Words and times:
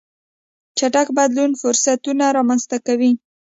چټک 0.77 1.07
بدلونونه 1.17 1.59
فرصتونه 1.61 2.25
رامنځته 2.37 2.77
کوي. 2.87 3.11